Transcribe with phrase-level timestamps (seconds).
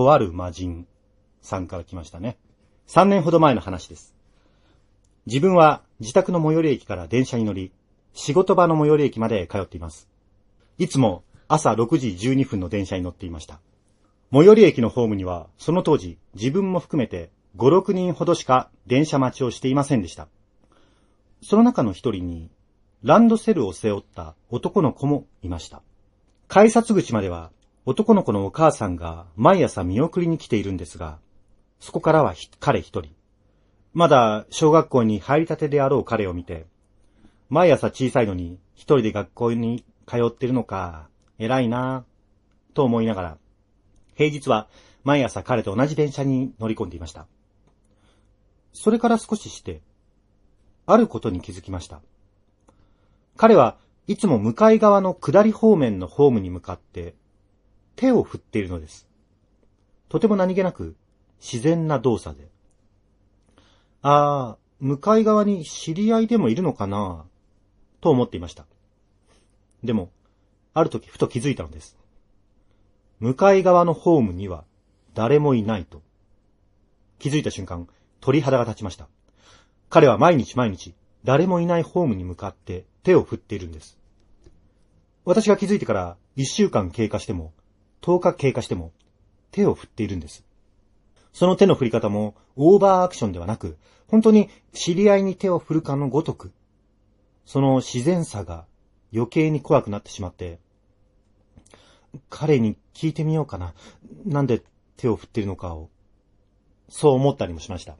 [0.00, 0.86] とある魔人
[1.42, 2.38] さんから来ましたね。
[2.88, 4.14] 3年ほど前の話です。
[5.26, 7.70] 自分は自宅の最寄り駅から電車に乗り、
[8.14, 10.08] 仕事場の最寄り駅まで通っています。
[10.78, 13.60] いつも朝6時12分の電車に乗っていました。
[14.32, 20.28] 最寄り駅のホームには、その当時自分も含めて5、6人ほどしか電車待ちをしていませんでした。
[21.42, 22.48] その中の一人に、
[23.02, 25.82] ランドセルを背負った男の子もいました。
[26.48, 27.50] 改札口までは
[27.86, 31.18] 男の子のお母さんが毎朝見送りに来ているんですが、
[31.80, 33.10] そこからは彼一人。
[33.94, 36.66] まだ小学校に入りたてであろう彼を見て、
[37.48, 43.38] 毎朝小さいのに一人で学校に通ってるのか、偉いなぁ、と思いながら、
[44.14, 44.68] 平日は
[45.02, 47.26] 毎朝彼と同じ電車に乗り込んでいました。
[48.74, 49.80] それから少しして、
[50.86, 52.02] あることに気づきました。
[53.36, 57.14] 彼はいつも向かい側の下り方面のホームに向かって
[57.96, 59.08] 手を振っているのです。
[60.08, 60.96] とても何気なく
[61.40, 62.48] 自然な動作で。
[64.02, 67.24] ああ、向かい側に知り合いでもいるのかな
[68.00, 68.66] と思っていました。
[69.84, 70.10] でも、
[70.72, 71.96] ある時ふと気づいたのです。
[73.18, 74.64] 向かい側のホームには
[75.14, 76.02] 誰もいないと。
[77.18, 77.86] 気づいた瞬間、
[78.20, 79.08] 鳥肌が立ちました。
[79.90, 83.98] 彼は毎日毎日誰もいないホームに向かって手を振っているんです。
[85.24, 87.52] 私が気づいてから一週間経過しても、
[88.02, 88.92] 10日経過しても
[89.50, 90.44] 手を振っているんです。
[91.32, 93.76] その手の振り方もオーバーアクションではなく、
[94.08, 96.52] 本当に知り合いに手を振るかのごとく、
[97.44, 98.64] その自然さが
[99.12, 100.58] 余計に怖くなってしまって、
[102.28, 103.74] 彼に聞いてみようかな。
[104.24, 104.62] なんで
[104.96, 105.88] 手を振っているのかを。
[106.88, 107.96] そう思ったりもしました。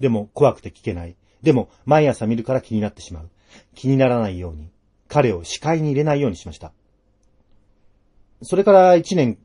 [0.00, 1.16] でも怖くて聞けない。
[1.42, 3.30] でも毎朝見るから気になってしまう。
[3.74, 4.70] 気にならないように、
[5.08, 6.72] 彼を視界に入れないようにしました。
[8.44, 9.38] それから一年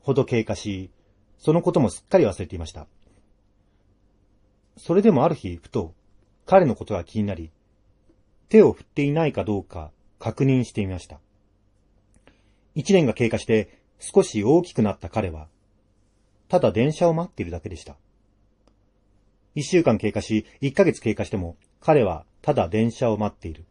[0.00, 0.90] ほど経過し、
[1.38, 2.86] そのこともすっかり忘れていました。
[4.76, 5.94] それでもある日、ふと、
[6.46, 7.50] 彼のことが気になり、
[8.48, 11.18] 手を振っていないかどうか確認してみました。
[12.74, 15.48] 一年が経過して少し大きくなった彼は、
[16.48, 17.96] ただ電車を待っているだけでした。
[19.54, 23.64] 一週間経過し、一ヶ月経過しても、彼はただ電車を待っている。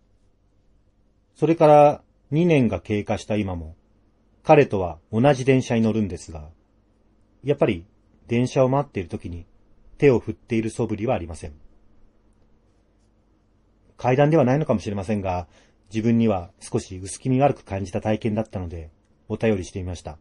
[1.36, 2.02] それから
[2.32, 3.76] 二年が経過した今も、
[4.46, 6.50] 彼とは同じ電車に乗るんですが、
[7.44, 7.84] やっぱり
[8.28, 9.48] 電車を待っている時に
[9.98, 11.54] 手を振っている素振りはありません。
[13.98, 15.48] 階段ではないのかもしれませんが、
[15.92, 18.92] 自分には少し薄気味悪く感じた体験だったので、
[19.30, 20.20] お便りしてみました。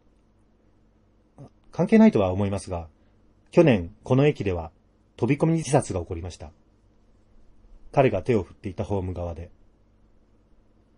[1.71, 2.87] 関係ないとは思いますが、
[3.51, 4.71] 去年この駅では
[5.17, 6.51] 飛び込み自殺が起こりました。
[7.91, 9.51] 彼が手を振っていたホーム側で。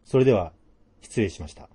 [0.05, 0.53] それでは、
[1.01, 1.67] 失礼しました。